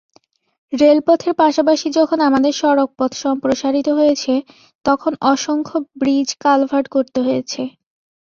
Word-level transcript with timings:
রেলপথের 0.73 1.33
পাশাপাশি 1.41 1.87
যখন 1.97 2.19
আমাদের 2.27 2.53
সড়কপথ 2.53 3.11
সম্প্রসারিত 3.23 3.87
হয়েছে, 3.99 4.33
তখন 4.85 5.11
অসংখ্য 5.31 5.77
ব্রিজ-কালভার্ট 5.99 6.87
করতে 6.95 7.19
হয়েছে। 7.25 7.61